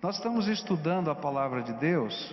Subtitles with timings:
[0.00, 2.32] Nós estamos estudando a palavra de Deus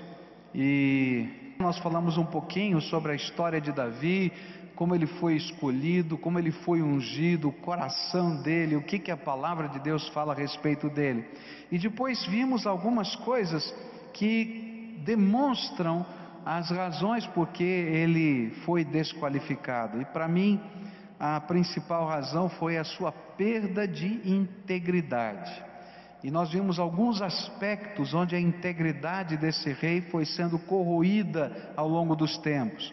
[0.53, 4.31] e nós falamos um pouquinho sobre a história de Davi,
[4.75, 9.17] como ele foi escolhido, como ele foi ungido, o coração dele, o que, que a
[9.17, 11.25] palavra de Deus fala a respeito dele.
[11.71, 13.73] E depois vimos algumas coisas
[14.13, 16.05] que demonstram
[16.45, 19.99] as razões por que ele foi desqualificado.
[19.99, 20.61] E para mim,
[21.19, 25.74] a principal razão foi a sua perda de integridade.
[26.25, 32.15] E nós vimos alguns aspectos onde a integridade desse rei foi sendo corroída ao longo
[32.15, 32.91] dos tempos.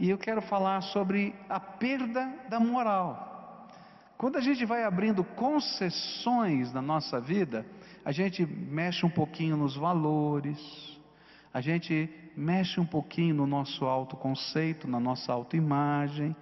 [0.00, 3.68] E eu quero falar sobre a perda da moral.
[4.16, 7.66] Quando a gente vai abrindo concessões na nossa vida,
[8.02, 10.58] a gente mexe um pouquinho nos valores,
[11.52, 16.34] a gente mexe um pouquinho no nosso autoconceito, na nossa autoimagem,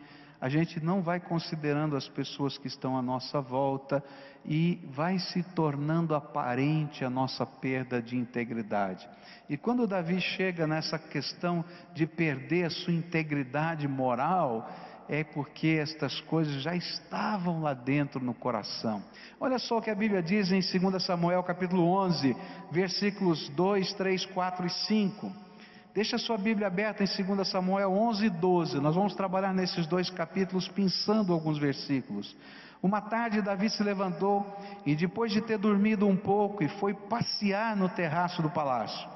[0.43, 4.03] a gente não vai considerando as pessoas que estão à nossa volta
[4.45, 9.09] e vai se tornando aparente a nossa perda de integridade.
[9.49, 14.69] E quando Davi chega nessa questão de perder a sua integridade moral,
[15.09, 19.01] é porque estas coisas já estavam lá dentro no coração.
[19.39, 22.37] Olha só o que a Bíblia diz em 2 Samuel capítulo 11,
[22.73, 25.52] versículos 2, 3, 4 e 5.
[25.95, 28.81] Deixa a sua Bíblia aberta em 2 Samuel 11 e 12.
[28.81, 32.35] Nós vamos trabalhar nesses dois capítulos pensando alguns versículos.
[32.83, 34.47] Uma tarde Davi se levantou
[34.87, 39.07] e depois de ter dormido um pouco e foi passear no terraço do palácio.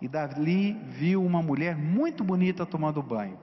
[0.00, 3.38] E Davi viu uma mulher muito bonita tomando banho.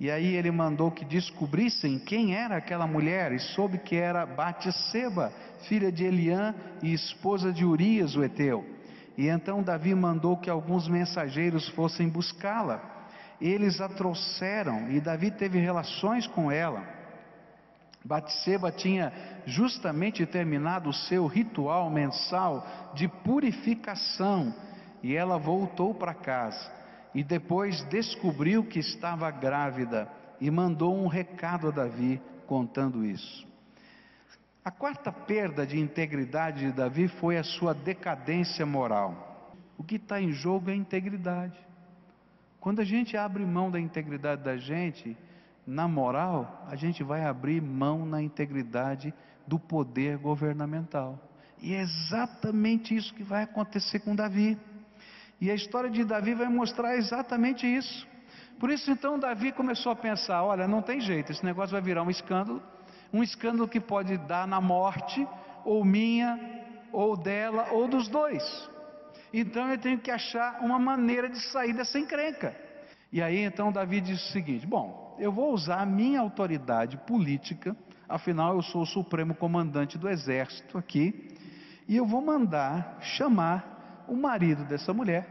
[0.00, 5.32] E aí ele mandou que descobrissem quem era aquela mulher e soube que era Batseba,
[5.68, 8.71] filha de Eliã e esposa de Urias o heteu.
[9.16, 12.80] E então Davi mandou que alguns mensageiros fossem buscá-la.
[13.40, 16.82] Eles a trouxeram e Davi teve relações com ela.
[18.04, 19.12] Batseba tinha
[19.46, 24.54] justamente terminado o seu ritual mensal de purificação
[25.02, 26.70] e ela voltou para casa
[27.14, 30.08] e depois descobriu que estava grávida
[30.40, 33.51] e mandou um recado a Davi contando isso.
[34.64, 39.56] A quarta perda de integridade de Davi foi a sua decadência moral.
[39.76, 41.58] O que está em jogo é a integridade.
[42.60, 45.16] Quando a gente abre mão da integridade da gente,
[45.66, 49.12] na moral, a gente vai abrir mão na integridade
[49.48, 51.18] do poder governamental.
[51.60, 54.56] E é exatamente isso que vai acontecer com Davi.
[55.40, 58.06] E a história de Davi vai mostrar exatamente isso.
[58.60, 62.04] Por isso então Davi começou a pensar: olha, não tem jeito, esse negócio vai virar
[62.04, 62.62] um escândalo
[63.12, 65.26] um escândalo que pode dar na morte,
[65.64, 66.38] ou minha,
[66.92, 68.42] ou dela, ou dos dois.
[69.32, 72.54] Então eu tenho que achar uma maneira de sair dessa encrenca.
[73.12, 77.76] E aí então Davi diz o seguinte: Bom, eu vou usar a minha autoridade política,
[78.08, 81.36] afinal eu sou o supremo comandante do exército aqui,
[81.88, 85.26] e eu vou mandar chamar o marido dessa mulher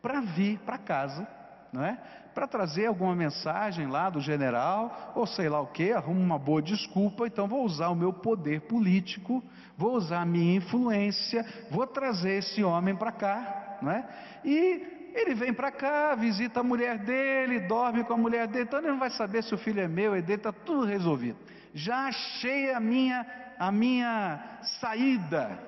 [0.00, 1.26] para vir para casa
[1.72, 1.98] não é?
[2.34, 6.62] Para trazer alguma mensagem lá do general, ou sei lá o que, arrumo uma boa
[6.62, 9.42] desculpa, então vou usar o meu poder político,
[9.76, 14.08] vou usar a minha influência, vou trazer esse homem para cá, não é?
[14.44, 18.78] E ele vem para cá, visita a mulher dele, dorme com a mulher dele, então
[18.78, 21.38] ele não vai saber se o filho é meu, é dele, está tudo resolvido.
[21.74, 23.26] Já achei a minha,
[23.58, 25.67] a minha saída,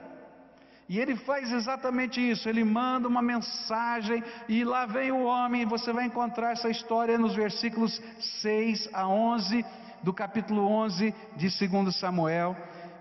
[0.91, 5.93] e ele faz exatamente isso, ele manda uma mensagem e lá vem o homem, você
[5.93, 8.03] vai encontrar essa história nos versículos
[8.43, 9.65] 6 a 11
[10.03, 12.57] do capítulo 11 de 2 Samuel.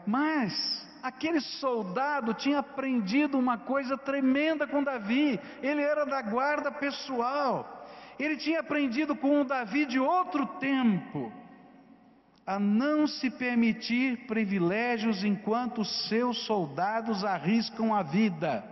[0.05, 7.87] Mas aquele soldado tinha aprendido uma coisa tremenda com Davi, ele era da guarda pessoal,
[8.19, 11.33] ele tinha aprendido com o Davi de outro tempo
[12.49, 18.63] a não se permitir privilégios enquanto seus soldados arriscam a vida.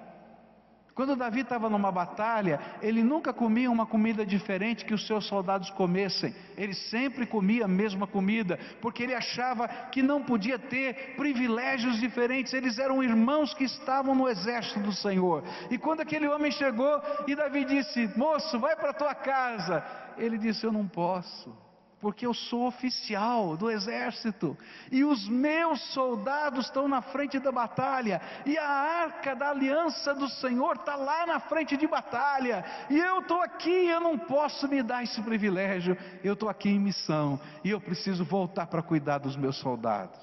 [0.95, 5.69] Quando Davi estava numa batalha, ele nunca comia uma comida diferente que os seus soldados
[5.69, 12.00] comessem, ele sempre comia a mesma comida, porque ele achava que não podia ter privilégios
[12.00, 15.44] diferentes, eles eram irmãos que estavam no exército do Senhor.
[15.69, 19.85] E quando aquele homem chegou e Davi disse: Moço, vai para tua casa,
[20.18, 21.66] ele disse: Eu não posso
[21.99, 24.55] porque eu sou oficial do exército
[24.91, 30.29] e os meus soldados estão na frente da batalha e a arca da aliança do
[30.29, 34.83] Senhor está lá na frente de batalha e eu estou aqui, eu não posso me
[34.83, 39.35] dar esse privilégio, eu estou aqui em missão e eu preciso voltar para cuidar dos
[39.35, 40.19] meus soldados.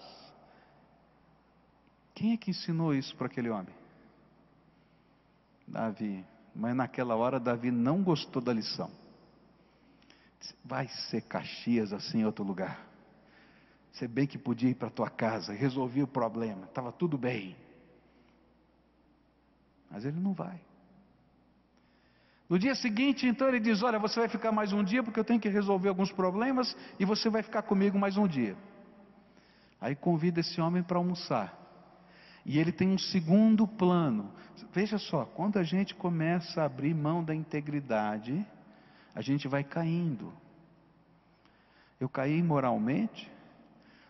[2.15, 3.75] Quem é que ensinou isso para aquele homem?
[5.67, 6.25] Davi.
[6.55, 8.89] Mas naquela hora Davi não gostou da lição.
[10.65, 12.87] Vai ser Caxias assim em outro lugar.
[13.93, 17.57] Você bem que podia ir para tua casa, resolvi o problema, estava tudo bem.
[19.91, 20.61] Mas ele não vai.
[22.49, 25.25] No dia seguinte, então ele diz: Olha, você vai ficar mais um dia porque eu
[25.25, 28.57] tenho que resolver alguns problemas e você vai ficar comigo mais um dia.
[29.81, 31.61] Aí convida esse homem para almoçar.
[32.45, 34.31] E ele tem um segundo plano.
[34.73, 38.47] Veja só, quando a gente começa a abrir mão da integridade,
[39.15, 40.33] a gente vai caindo.
[42.01, 43.31] Eu caí moralmente,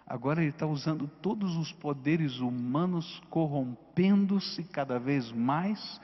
[0.07, 6.01] agora ele está usando todos os poderes humanos, corrompendo-se cada vez mais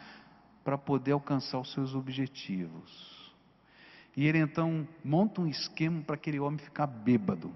[0.62, 3.18] para poder alcançar os seus objetivos.
[4.16, 7.52] E ele então monta um esquema para aquele homem ficar bêbado.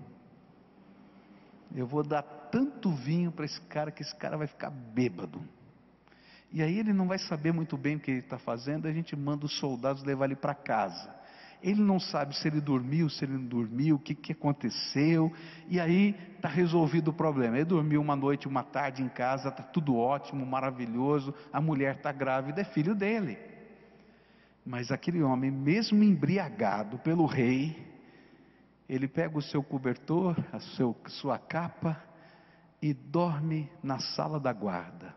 [1.74, 5.42] Eu vou dar tanto vinho para esse cara que esse cara vai ficar bêbado.
[6.52, 9.16] E aí ele não vai saber muito bem o que ele está fazendo, a gente
[9.16, 11.12] manda os soldados levar ele para casa.
[11.64, 15.32] Ele não sabe se ele dormiu, se ele não dormiu, o que, que aconteceu,
[15.66, 17.56] e aí está resolvido o problema.
[17.56, 22.12] Ele dormiu uma noite, uma tarde em casa, está tudo ótimo, maravilhoso, a mulher está
[22.12, 23.38] grávida, é filho dele.
[24.62, 27.74] Mas aquele homem, mesmo embriagado pelo rei,
[28.86, 31.98] ele pega o seu cobertor, a seu, sua capa
[32.82, 35.14] e dorme na sala da guarda.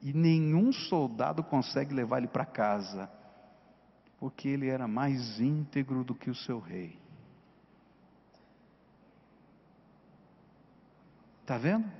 [0.00, 3.10] E nenhum soldado consegue levar ele para casa,
[4.20, 7.00] porque ele era mais íntegro do que o seu rei.
[11.40, 11.90] Está vendo?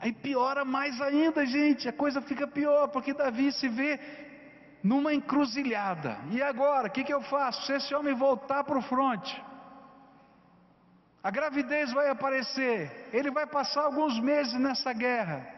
[0.00, 4.00] Aí piora mais ainda, gente, a coisa fica pior, porque Davi se vê
[4.82, 6.18] numa encruzilhada.
[6.32, 7.64] E agora, o que, que eu faço?
[7.64, 9.40] Se esse homem voltar para o fronte,
[11.22, 15.48] a gravidez vai aparecer, ele vai passar alguns meses nessa guerra.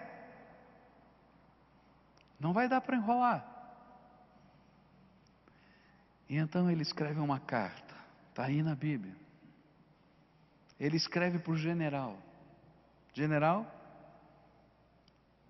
[2.39, 3.54] Não vai dar para enrolar.
[6.35, 7.95] E então ele escreve uma carta,
[8.31, 9.15] está aí na Bíblia.
[10.81, 12.19] Ele escreve para o general:
[13.13, 13.65] General,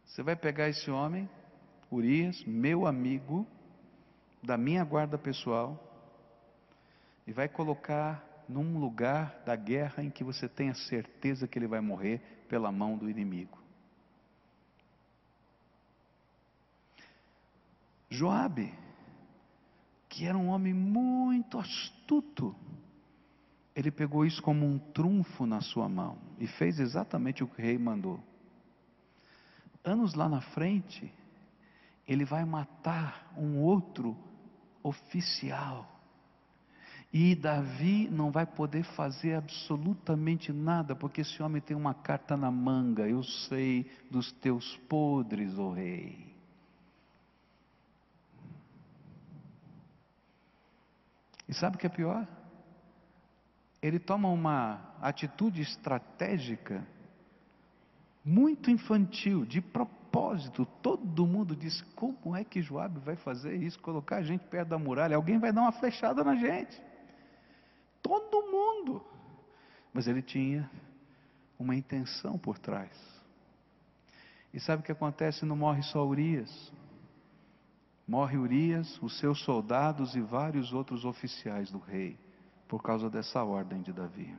[0.04, 1.26] você vai pegar esse homem,
[1.90, 3.46] Urias, meu amigo,
[4.42, 5.82] da minha guarda pessoal,
[7.26, 11.80] e vai colocar num lugar da guerra em que você tenha certeza que ele vai
[11.80, 13.58] morrer pela mão do inimigo.
[18.10, 18.83] Joabe,
[20.14, 22.54] que era um homem muito astuto,
[23.74, 27.64] ele pegou isso como um trunfo na sua mão e fez exatamente o que o
[27.64, 28.20] rei mandou.
[29.82, 31.12] Anos lá na frente,
[32.06, 34.16] ele vai matar um outro
[34.84, 35.90] oficial
[37.12, 42.52] e Davi não vai poder fazer absolutamente nada, porque esse homem tem uma carta na
[42.52, 43.08] manga.
[43.08, 46.33] Eu sei dos teus podres, ó oh rei.
[51.48, 52.26] E sabe o que é pior?
[53.82, 56.86] Ele toma uma atitude estratégica
[58.24, 60.64] muito infantil, de propósito.
[60.80, 63.78] Todo mundo diz: como é que Joabe vai fazer isso?
[63.80, 65.16] Colocar a gente perto da muralha?
[65.16, 66.80] Alguém vai dar uma flechada na gente.
[68.02, 69.04] Todo mundo.
[69.92, 70.68] Mas ele tinha
[71.58, 72.90] uma intenção por trás.
[74.52, 75.44] E sabe o que acontece?
[75.44, 76.72] Não morre só Urias.
[78.06, 82.18] Morre Urias, os seus soldados e vários outros oficiais do rei,
[82.68, 84.34] por causa dessa ordem de Davi.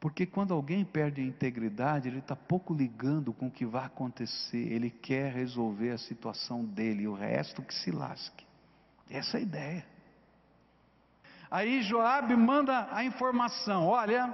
[0.00, 4.72] Porque quando alguém perde a integridade, ele está pouco ligando com o que vai acontecer,
[4.72, 8.46] ele quer resolver a situação dele, e o resto que se lasque.
[9.10, 9.86] Essa é a ideia.
[11.50, 14.32] Aí Joabe manda a informação: olha,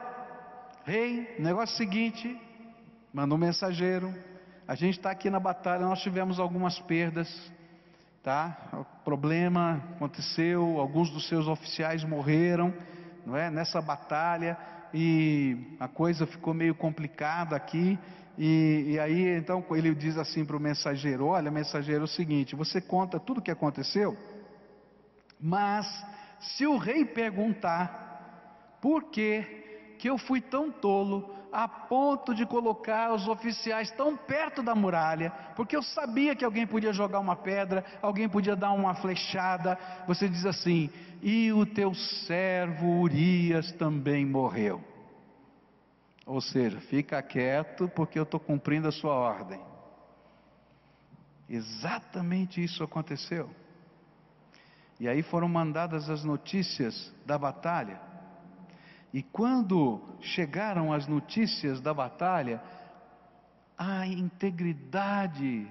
[0.84, 2.40] rei, negócio é seguinte,
[3.12, 4.12] manda um mensageiro.
[4.66, 7.28] A gente está aqui na batalha, nós tivemos algumas perdas,
[8.22, 8.56] tá?
[8.72, 12.72] O problema aconteceu, alguns dos seus oficiais morreram,
[13.26, 13.50] não é?
[13.50, 14.56] Nessa batalha
[14.94, 17.98] e a coisa ficou meio complicada aqui.
[18.38, 22.56] E, e aí então ele diz assim para o mensageiro: olha, mensageiro, é o seguinte,
[22.56, 24.16] você conta tudo o que aconteceu,
[25.38, 25.86] mas
[26.40, 29.42] se o rei perguntar por que,
[29.98, 35.30] que eu fui tão tolo a ponto de colocar os oficiais tão perto da muralha,
[35.54, 40.28] porque eu sabia que alguém podia jogar uma pedra, alguém podia dar uma flechada, você
[40.28, 40.90] diz assim:
[41.22, 44.82] e o teu servo Urias também morreu.
[46.26, 49.60] Ou seja, fica quieto porque eu estou cumprindo a sua ordem.
[51.48, 53.48] Exatamente isso aconteceu.
[54.98, 58.00] E aí foram mandadas as notícias da batalha.
[59.14, 62.60] E quando chegaram as notícias da batalha,
[63.78, 65.68] a integridade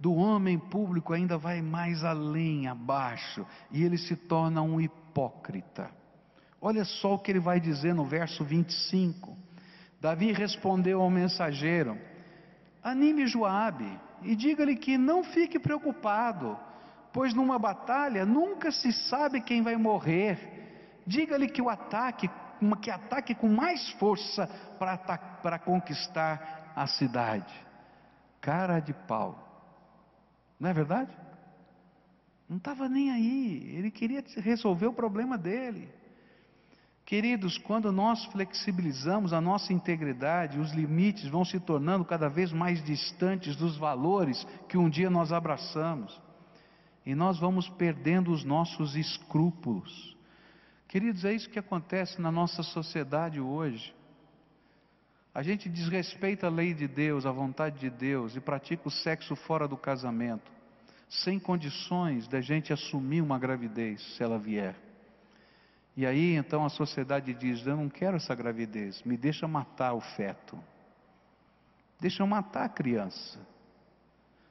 [0.00, 5.90] do homem público ainda vai mais além, abaixo, e ele se torna um hipócrita.
[6.58, 9.36] Olha só o que ele vai dizer no verso 25.
[10.00, 11.98] Davi respondeu ao mensageiro:
[12.82, 16.58] Anime Joabe e diga-lhe que não fique preocupado,
[17.12, 20.54] pois numa batalha nunca se sabe quem vai morrer.
[21.06, 22.30] Diga-lhe que o ataque,
[22.80, 24.46] que ataque com mais força
[24.78, 27.54] para, conquistar a cidade.
[28.40, 29.42] Cara de pau.
[30.58, 31.10] Não é verdade?
[32.48, 35.88] Não estava nem aí, ele queria resolver o problema dele.
[37.04, 42.82] Queridos, quando nós flexibilizamos a nossa integridade, os limites vão se tornando cada vez mais
[42.82, 46.20] distantes dos valores que um dia nós abraçamos.
[47.04, 50.15] E nós vamos perdendo os nossos escrúpulos.
[50.88, 53.94] Queridos, é isso que acontece na nossa sociedade hoje.
[55.34, 59.36] A gente desrespeita a lei de Deus, a vontade de Deus e pratica o sexo
[59.36, 60.50] fora do casamento,
[61.08, 64.76] sem condições da gente assumir uma gravidez se ela vier.
[65.96, 70.00] E aí então a sociedade diz: Eu não quero essa gravidez, me deixa matar o
[70.00, 70.58] feto,
[72.00, 73.38] deixa eu matar a criança.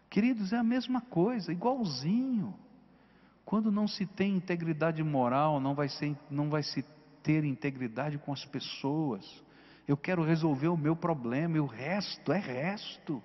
[0.09, 2.53] Queridos, é a mesma coisa, igualzinho.
[3.45, 6.83] Quando não se tem integridade moral, não vai, ser, não vai se
[7.21, 9.23] ter integridade com as pessoas.
[9.87, 13.21] Eu quero resolver o meu problema e o resto é resto.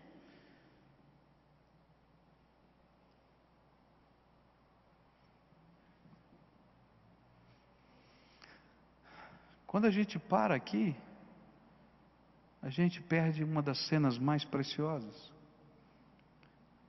[9.67, 10.95] Quando a gente para aqui,
[12.61, 15.33] a gente perde uma das cenas mais preciosas.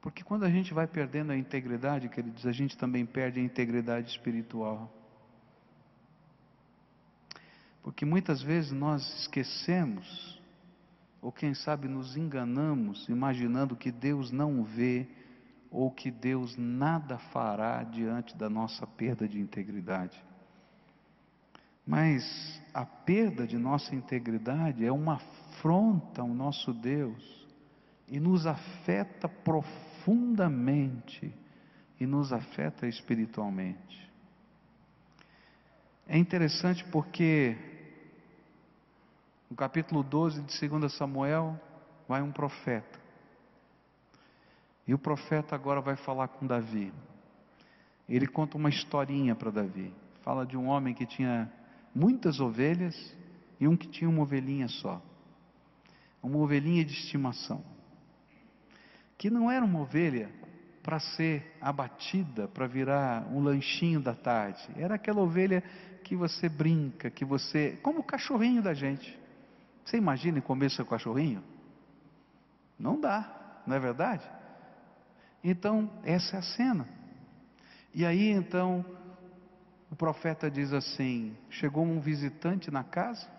[0.01, 4.09] Porque quando a gente vai perdendo a integridade, queridos, a gente também perde a integridade
[4.09, 4.91] espiritual.
[7.83, 10.41] Porque muitas vezes nós esquecemos,
[11.21, 15.07] ou quem sabe nos enganamos, imaginando que Deus não vê,
[15.69, 20.21] ou que Deus nada fará diante da nossa perda de integridade.
[21.85, 27.41] Mas a perda de nossa integridade é uma afronta ao nosso Deus
[28.11, 31.33] e nos afeta profundamente
[31.97, 34.11] e nos afeta espiritualmente.
[36.05, 37.55] É interessante porque
[39.49, 41.57] no capítulo 12 de 2 Samuel
[42.05, 42.99] vai um profeta.
[44.85, 46.91] E o profeta agora vai falar com Davi.
[48.09, 49.93] Ele conta uma historinha para Davi.
[50.21, 51.49] Fala de um homem que tinha
[51.95, 53.15] muitas ovelhas
[53.57, 55.01] e um que tinha uma ovelhinha só.
[56.21, 57.70] Uma ovelhinha de estimação.
[59.21, 60.31] Que não era uma ovelha
[60.81, 64.67] para ser abatida, para virar um lanchinho da tarde.
[64.75, 65.61] Era aquela ovelha
[66.03, 67.77] que você brinca, que você.
[67.83, 69.15] como o cachorrinho da gente.
[69.85, 71.43] Você imagina comer seu cachorrinho?
[72.79, 74.27] Não dá, não é verdade?
[75.43, 76.87] Então, essa é a cena.
[77.93, 78.83] E aí então
[79.91, 83.29] o profeta diz assim: chegou um visitante na casa,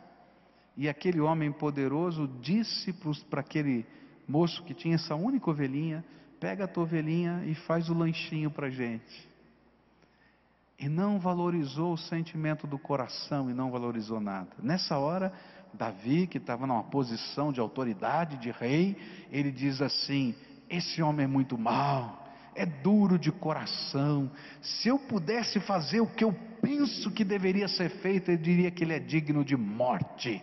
[0.77, 2.95] e aquele homem poderoso disse
[3.29, 3.85] para aquele
[4.29, 6.05] moço que tinha essa única ovelhinha:
[6.41, 9.31] pega a tua ovelhinha e faz o lanchinho para gente.
[10.79, 14.51] E não valorizou o sentimento do coração e não valorizou nada.
[14.61, 15.33] Nessa hora,
[15.73, 18.97] Davi, que estava numa posição de autoridade, de rei,
[19.31, 20.35] ele diz assim:
[20.69, 24.31] Esse homem é muito mau, é duro de coração.
[24.61, 28.85] Se eu pudesse fazer o que eu penso que deveria ser feito, eu diria que
[28.85, 30.43] ele é digno de morte.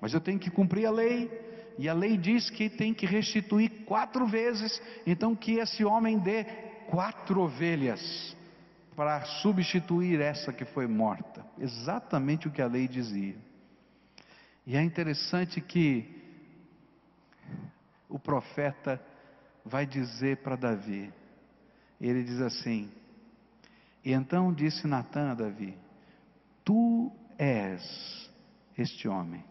[0.00, 1.28] Mas eu tenho que cumprir a lei,
[1.78, 6.44] e a lei diz que tem que restituir quatro vezes, então que esse homem dê
[6.90, 8.36] quatro ovelhas
[8.96, 11.46] para substituir essa que foi morta.
[11.56, 13.36] Exatamente o que a lei dizia.
[14.66, 16.04] E é interessante que
[18.08, 19.00] o profeta
[19.64, 21.12] vai dizer para Davi:
[22.00, 22.90] ele diz assim:
[24.04, 25.78] E então disse Natan a Davi:
[26.64, 28.28] Tu és
[28.76, 29.44] este homem.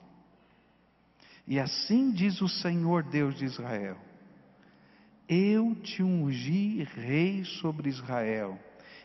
[1.48, 3.98] E assim diz o Senhor Deus de Israel:
[5.28, 8.60] Eu te ungi rei sobre Israel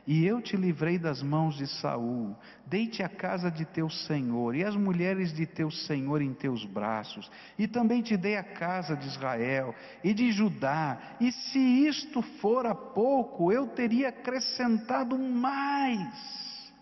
[0.06, 4.64] e eu te livrei das mãos de Saul, dei-te a casa de teu senhor e
[4.64, 9.06] as mulheres de teu senhor em teus braços, e também te dei a casa de
[9.06, 16.72] Israel e de Judá, e se isto fora pouco, eu teria acrescentado mais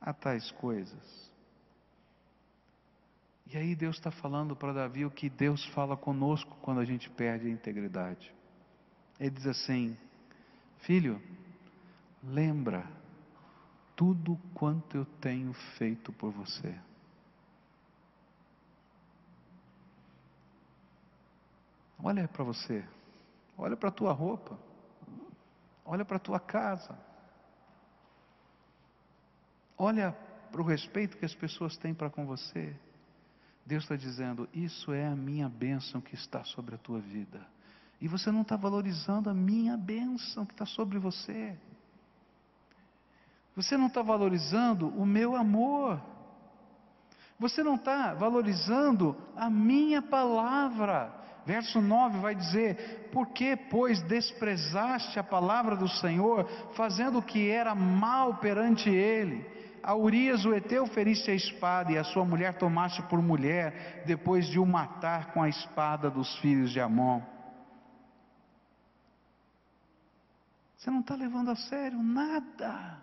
[0.00, 1.17] a tais coisas.
[3.50, 7.08] E aí Deus está falando para Davi o que Deus fala conosco quando a gente
[7.10, 8.32] perde a integridade.
[9.18, 9.96] Ele diz assim:
[10.78, 11.20] Filho,
[12.22, 12.84] Lembra
[13.94, 16.78] tudo quanto eu tenho feito por você.
[22.02, 22.84] Olha para você,
[23.56, 24.56] olha para a tua roupa,
[25.84, 26.96] olha para a tua casa,
[29.76, 30.12] olha
[30.52, 32.76] para o respeito que as pessoas têm para com você.
[33.68, 37.46] Deus está dizendo: Isso é a minha bênção que está sobre a tua vida.
[38.00, 41.54] E você não está valorizando a minha bênção que está sobre você.
[43.54, 46.00] Você não está valorizando o meu amor.
[47.38, 51.12] Você não está valorizando a minha palavra.
[51.44, 57.50] Verso 9 vai dizer: Por que, pois, desprezaste a palavra do Senhor, fazendo o que
[57.50, 59.57] era mal perante ele?
[59.82, 64.46] A Urias o Eteu feriste a espada, e a sua mulher tomaste por mulher, depois
[64.46, 67.22] de o matar com a espada dos filhos de Amon.
[70.76, 73.02] Você não está levando a sério nada.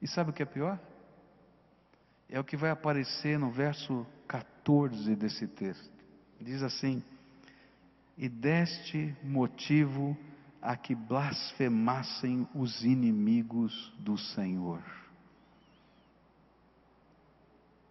[0.00, 0.78] E sabe o que é pior?
[2.28, 5.92] É o que vai aparecer no verso 14 desse texto.
[6.40, 7.02] Diz assim:
[8.16, 10.16] E deste motivo
[10.66, 14.82] a que blasfemassem os inimigos do Senhor.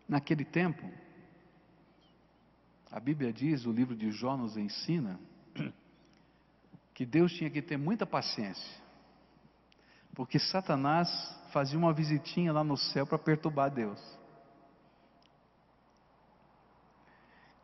[0.09, 0.85] Naquele tempo,
[2.91, 5.17] a Bíblia diz, o livro de Jó nos ensina,
[6.93, 8.83] que Deus tinha que ter muita paciência,
[10.13, 11.09] porque Satanás
[11.53, 14.01] fazia uma visitinha lá no céu para perturbar Deus.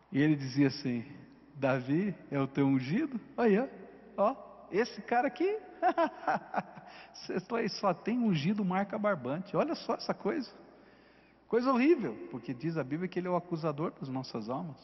[0.10, 1.06] E ele dizia assim:
[1.56, 3.20] Davi é o teu ungido?
[3.36, 3.70] Olha,
[4.18, 5.58] ó, esse cara aqui,
[7.70, 9.56] só tem ungido marca barbante.
[9.56, 10.52] Olha só essa coisa,
[11.48, 14.78] coisa horrível, porque diz a Bíblia que ele é o acusador das nossas almas.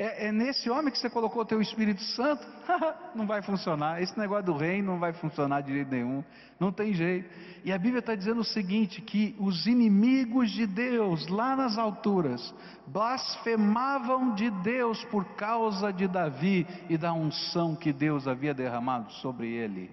[0.00, 2.46] É, é, nesse homem que você colocou o teu Espírito Santo?
[3.16, 4.00] não vai funcionar.
[4.00, 6.22] Esse negócio do reino não vai funcionar de jeito nenhum.
[6.60, 7.28] Não tem jeito.
[7.64, 12.54] E a Bíblia está dizendo o seguinte: que os inimigos de Deus, lá nas alturas,
[12.86, 19.48] blasfemavam de Deus por causa de Davi e da unção que Deus havia derramado sobre
[19.48, 19.90] ele.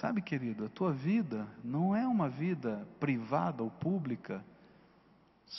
[0.00, 4.42] Sabe, querido, a tua vida não é uma vida privada ou pública,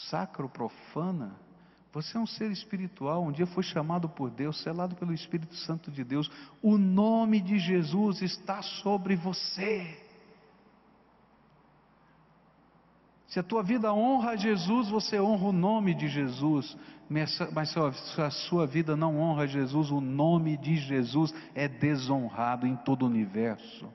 [0.10, 1.36] sacro, profana.
[1.94, 5.92] Você é um ser espiritual, um dia foi chamado por Deus, selado pelo Espírito Santo
[5.92, 6.32] de Deus.
[6.60, 9.96] O nome de Jesus está sobre você.
[13.28, 16.76] Se a tua vida honra Jesus, você honra o nome de Jesus.
[17.08, 22.76] Mas se a sua vida não honra Jesus, o nome de Jesus é desonrado em
[22.76, 23.88] todo o universo.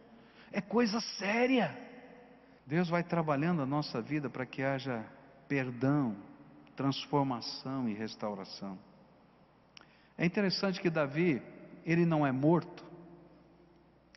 [0.53, 1.77] É coisa séria.
[2.67, 5.05] Deus vai trabalhando a nossa vida para que haja
[5.49, 6.17] perdão,
[6.75, 8.79] transformação e restauração.
[10.19, 11.43] É interessante que Davi,
[11.85, 12.85] ele não é morto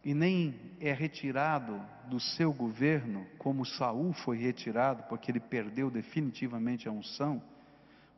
[0.04, 6.88] e nem é retirado do seu governo, como Saul foi retirado, porque ele perdeu definitivamente
[6.88, 7.42] a unção,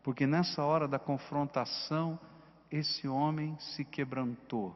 [0.04, 2.20] porque nessa hora da confrontação,
[2.72, 4.76] esse homem se quebrantou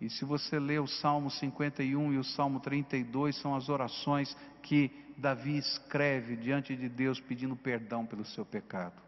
[0.00, 4.90] e se você ler o Salmo 51 e o Salmo 32, são as orações que
[5.16, 9.02] Davi escreve diante de Deus pedindo perdão pelo seu pecado.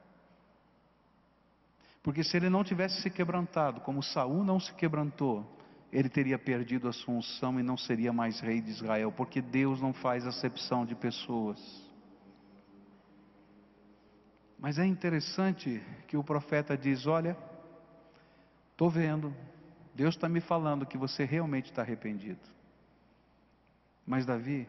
[2.03, 5.47] Porque se ele não tivesse se quebrantado, como Saul não se quebrantou,
[5.93, 9.81] ele teria perdido a sua unção e não seria mais rei de Israel, porque Deus
[9.81, 11.59] não faz acepção de pessoas.
[14.59, 17.37] Mas é interessante que o profeta diz: Olha,
[18.73, 19.35] estou vendo,
[20.01, 22.41] Deus está me falando que você realmente está arrependido.
[24.07, 24.67] Mas, Davi,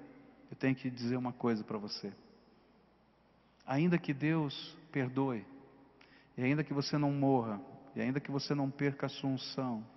[0.49, 2.11] eu tenho que dizer uma coisa para você.
[3.65, 5.45] Ainda que Deus perdoe,
[6.37, 7.61] e ainda que você não morra,
[7.95, 9.87] e ainda que você não perca a sua unção,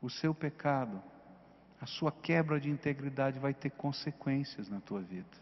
[0.00, 0.98] o seu pecado,
[1.78, 5.36] a sua quebra de integridade vai ter consequências na tua vida.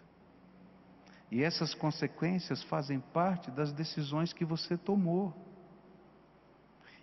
[1.30, 5.32] E essas consequências fazem parte das decisões que você tomou.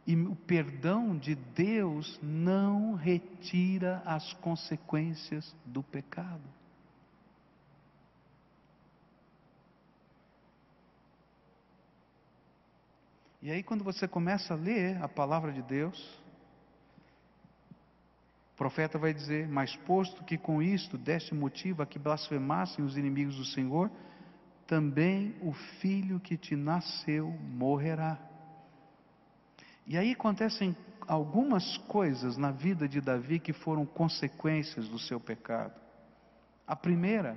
[0.09, 6.41] E o perdão de Deus não retira as consequências do pecado.
[13.39, 16.19] E aí, quando você começa a ler a palavra de Deus,
[18.55, 22.97] o profeta vai dizer: Mas posto que com isto deste motivo a que blasfemassem os
[22.97, 23.91] inimigos do Senhor,
[24.65, 28.28] também o filho que te nasceu morrerá.
[29.89, 35.73] E aí acontecem algumas coisas na vida de Davi que foram consequências do seu pecado.
[36.67, 37.35] A primeira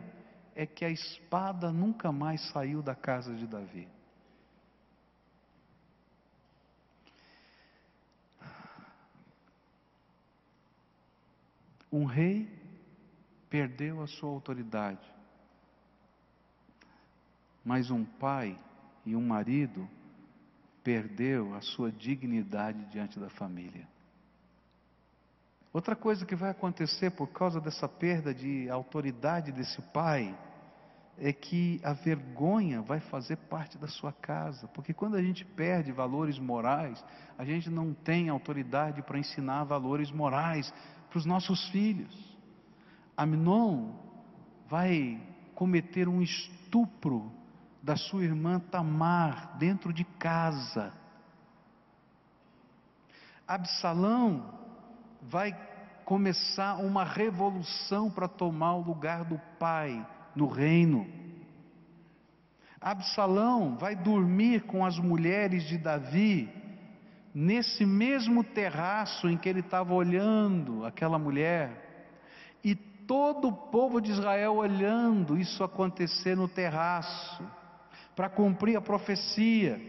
[0.55, 3.89] é que a espada nunca mais saiu da casa de Davi.
[11.91, 12.47] Um rei
[13.49, 15.11] perdeu a sua autoridade,
[17.65, 18.59] mas um pai
[19.07, 19.89] e um marido
[20.83, 23.87] perdeu a sua dignidade diante da família.
[25.73, 30.37] Outra coisa que vai acontecer por causa dessa perda de autoridade desse pai
[31.19, 35.93] é que a vergonha vai fazer parte da sua casa, porque quando a gente perde
[35.93, 37.03] valores morais,
[37.39, 40.73] a gente não tem autoridade para ensinar valores morais
[41.09, 42.37] para os nossos filhos.
[43.17, 43.95] Aminon
[44.69, 45.21] vai
[45.55, 47.31] cometer um estupro
[47.83, 50.93] da sua irmã Tamar dentro de casa.
[53.47, 54.55] Absalão
[55.21, 55.53] vai
[56.05, 61.07] começar uma revolução para tomar o lugar do pai no reino.
[62.81, 66.51] Absalão vai dormir com as mulheres de Davi,
[67.35, 72.19] nesse mesmo terraço em que ele estava olhando aquela mulher,
[72.63, 77.43] e todo o povo de Israel olhando isso acontecer no terraço,
[78.15, 79.81] para cumprir a profecia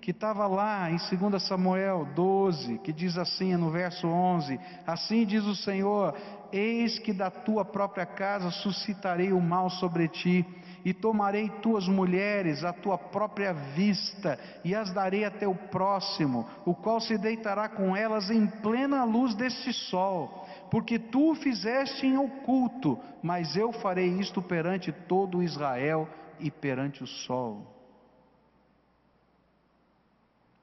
[0.00, 5.44] que estava lá em 2 Samuel 12, que diz assim no verso 11: Assim diz
[5.44, 6.14] o Senhor:
[6.52, 10.44] Eis que da tua própria casa suscitarei o mal sobre ti,
[10.84, 16.74] e tomarei tuas mulheres à tua própria vista, e as darei a teu próximo, o
[16.74, 22.16] qual se deitará com elas em plena luz deste sol, porque tu o fizeste em
[22.16, 26.08] oculto, mas eu farei isto perante todo Israel
[26.40, 27.76] e perante o sol.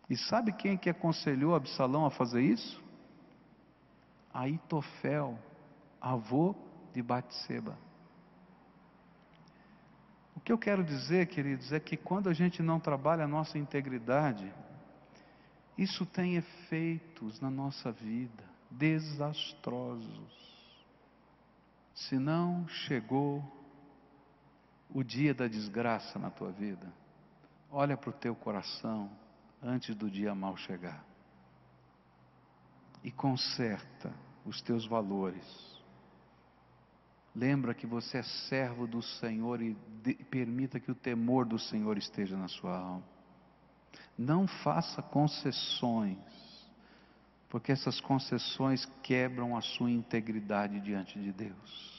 [0.10, 2.82] E sabe quem que aconselhou Absalão a fazer isso?
[4.34, 5.38] Aitofel,
[6.00, 6.56] avô
[6.94, 7.78] de Batseba.
[10.36, 13.58] O que eu quero dizer, queridos, é que quando a gente não trabalha a nossa
[13.58, 14.54] integridade,
[15.78, 20.48] isso tem efeitos na nossa vida desastrosos.
[21.94, 23.44] Se não chegou
[24.90, 26.92] o dia da desgraça na tua vida,
[27.70, 29.10] olha para o teu coração
[29.62, 31.04] antes do dia mal chegar.
[33.04, 34.14] E conserta
[34.46, 35.46] os teus valores.
[37.36, 41.98] Lembra que você é servo do Senhor e de, permita que o temor do Senhor
[41.98, 43.04] esteja na sua alma.
[44.18, 46.18] Não faça concessões,
[47.50, 51.97] porque essas concessões quebram a sua integridade diante de Deus.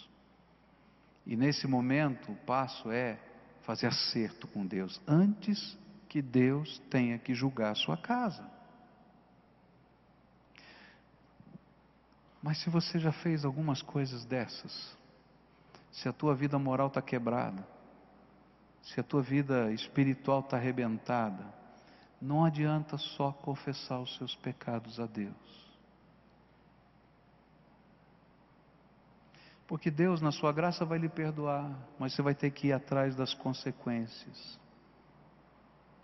[1.29, 3.19] E nesse momento, o passo é
[3.61, 5.77] fazer acerto com Deus antes
[6.09, 8.51] que Deus tenha que julgar a sua casa.
[12.43, 14.97] Mas se você já fez algumas coisas dessas,
[15.93, 17.67] se a tua vida moral está quebrada,
[18.83, 21.45] se a tua vida espiritual está arrebentada,
[22.23, 25.67] não adianta só confessar os seus pecados a Deus.
[29.68, 33.14] Porque Deus, na sua graça, vai lhe perdoar, mas você vai ter que ir atrás
[33.14, 34.59] das consequências.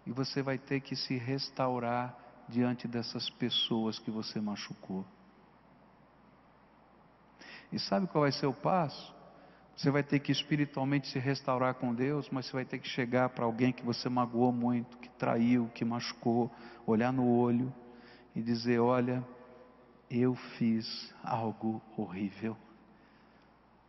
[0.07, 2.15] E você vai ter que se restaurar
[2.47, 5.03] diante dessas pessoas que você machucou.
[7.73, 9.15] E sabe qual vai ser o passo?
[9.75, 13.31] Você vai ter que espiritualmente se restaurar com Deus, mas você vai ter que chegar
[13.31, 16.53] para alguém que você magoou muito, que traiu, que machucou,
[16.87, 17.73] olhar no olho
[18.37, 19.25] e dizer: Olha,
[20.11, 22.55] eu fiz algo horrível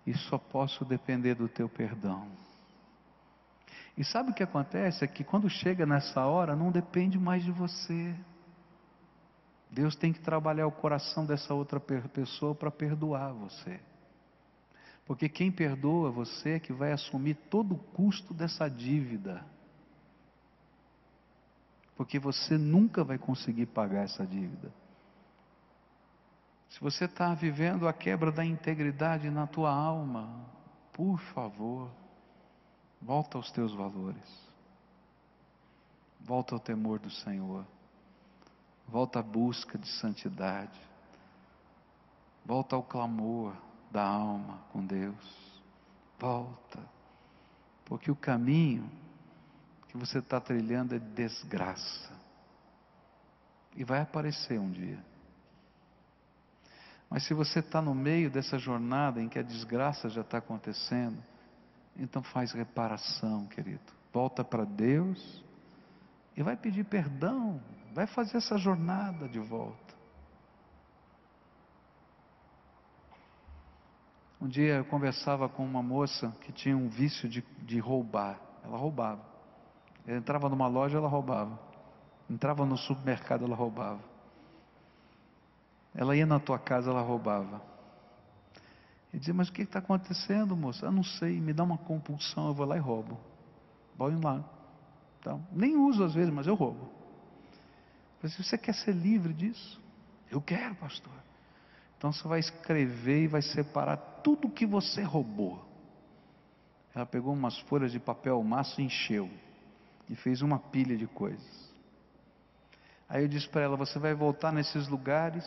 [0.05, 2.27] e só posso depender do teu perdão.
[3.97, 5.03] E sabe o que acontece?
[5.03, 8.13] É que quando chega nessa hora, não depende mais de você.
[9.71, 13.79] Deus tem que trabalhar o coração dessa outra pessoa para perdoar você.
[15.05, 19.45] Porque quem perdoa você é que vai assumir todo o custo dessa dívida.
[21.95, 24.71] Porque você nunca vai conseguir pagar essa dívida.
[26.69, 30.45] Se você está vivendo a quebra da integridade na tua alma,
[30.91, 31.89] por favor,
[33.05, 34.45] Volta aos teus valores.
[36.21, 37.63] Volta ao temor do Senhor.
[38.87, 40.79] Volta à busca de santidade.
[42.43, 43.55] Volta ao clamor
[43.91, 45.61] da alma com Deus.
[46.19, 46.79] Volta.
[47.85, 48.89] Porque o caminho
[49.87, 52.11] que você está trilhando é desgraça.
[53.75, 55.03] E vai aparecer um dia.
[57.09, 61.23] Mas se você está no meio dessa jornada em que a desgraça já está acontecendo,
[61.95, 63.93] então faz reparação, querido.
[64.11, 65.43] Volta para Deus
[66.35, 67.61] e vai pedir perdão.
[67.93, 69.95] Vai fazer essa jornada de volta.
[74.41, 78.39] Um dia eu conversava com uma moça que tinha um vício de, de roubar.
[78.63, 79.25] Ela roubava.
[80.05, 81.57] Ela entrava numa loja, ela roubava.
[82.29, 84.01] Entrava no supermercado, ela roubava.
[85.95, 87.61] Ela ia na tua casa, ela roubava.
[89.13, 90.85] E dizia, mas o que está acontecendo, moça?
[90.85, 93.17] Eu não sei, me dá uma compulsão, eu vou lá e roubo.
[93.97, 94.43] Vou lá.
[95.19, 96.89] Então, nem uso às vezes, mas eu roubo.
[98.21, 99.81] Eu disse, você quer ser livre disso?
[100.29, 101.13] Eu quero, pastor.
[101.97, 105.63] Então você vai escrever e vai separar tudo que você roubou.
[106.93, 109.29] Ela pegou umas folhas de papel maço e encheu.
[110.09, 111.73] E fez uma pilha de coisas.
[113.09, 115.45] Aí eu disse para ela: Você vai voltar nesses lugares.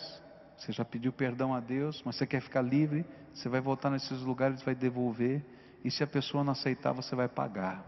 [0.59, 3.07] Você já pediu perdão a Deus, mas você quer ficar livre.
[3.33, 5.43] Você vai voltar nesses lugares, vai devolver.
[5.85, 7.85] E se a pessoa não aceitar, você vai pagar.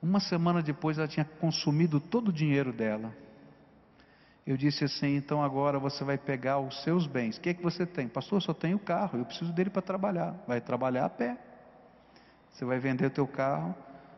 [0.00, 3.12] Uma semana depois, ela tinha consumido todo o dinheiro dela.
[4.46, 7.36] Eu disse assim: então agora você vai pegar os seus bens.
[7.36, 8.08] O que é que você tem?
[8.08, 10.34] Pastor, eu só tenho carro, eu preciso dele para trabalhar.
[10.46, 11.36] Vai trabalhar a pé.
[12.50, 13.74] Você vai vender o teu carro,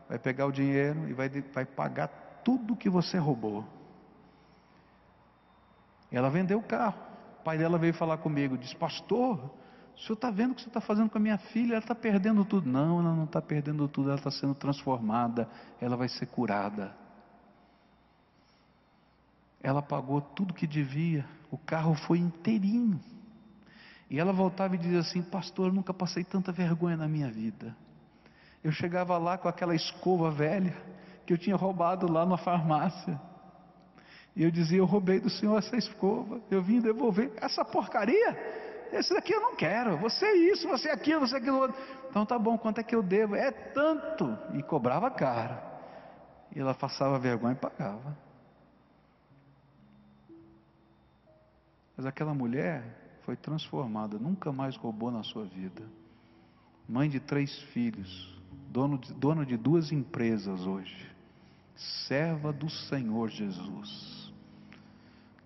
[0.07, 2.07] vai pegar o dinheiro e vai, vai pagar
[2.43, 3.65] tudo que você roubou.
[6.17, 7.01] Ela vendeu o carro.
[7.39, 9.51] O pai dela veio falar comigo, disse, pastor,
[9.95, 11.73] o senhor está vendo o que você está fazendo com a minha filha?
[11.73, 12.69] Ela está perdendo tudo.
[12.69, 15.49] Não, ela não está perdendo tudo, ela está sendo transformada,
[15.81, 16.95] ela vai ser curada.
[19.61, 22.99] Ela pagou tudo que devia, o carro foi inteirinho.
[24.09, 27.75] E ela voltava e dizia assim: Pastor, eu nunca passei tanta vergonha na minha vida.
[28.63, 30.75] Eu chegava lá com aquela escova velha
[31.25, 33.19] que eu tinha roubado lá na farmácia.
[34.35, 38.63] E eu dizia: Eu roubei do senhor essa escova, eu vim devolver essa porcaria.
[38.91, 41.75] Esse daqui eu não quero, você é isso, você é aquilo, você é aquilo outro.
[42.09, 43.35] Então tá bom, quanto é que eu devo?
[43.35, 44.37] É tanto.
[44.53, 45.57] E cobrava caro.
[46.55, 48.15] E ela passava vergonha e pagava.
[51.97, 52.83] Mas aquela mulher
[53.23, 55.83] foi transformada, nunca mais roubou na sua vida.
[56.87, 61.11] Mãe de três filhos, dono de, dona de duas empresas hoje,
[62.07, 64.22] serva do Senhor Jesus.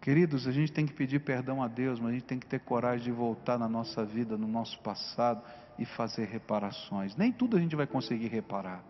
[0.08, 2.62] Queridos, a gente tem que pedir perdão a Deus, mas a gente tem que ter
[2.62, 5.44] coragem de voltar na nossa vida, no nosso passado
[5.78, 7.14] e fazer reparações.
[7.18, 8.82] Nem tudo a gente vai conseguir reparar,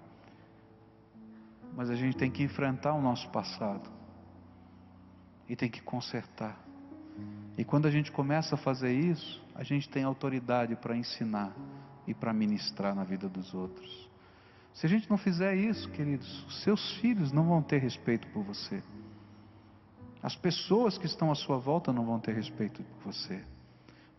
[1.75, 3.89] mas a gente tem que enfrentar o nosso passado
[5.49, 6.55] e tem que consertar.
[7.57, 11.51] E quando a gente começa a fazer isso, a gente tem autoridade para ensinar
[12.05, 14.07] e para ministrar na vida dos outros.
[14.71, 18.83] Se a gente não fizer isso, queridos, seus filhos não vão ter respeito por você.
[20.27, 23.41] As pessoas que estão à sua volta não vão ter respeito por você.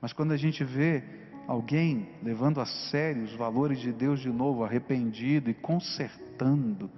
[0.00, 1.04] Mas quando a gente vê
[1.46, 6.90] alguém levando a sério os valores de Deus de novo, arrependido e consertando,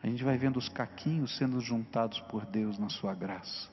[0.00, 3.68] a gente vai vendo os caquinhos sendo juntados por Deus na sua graça.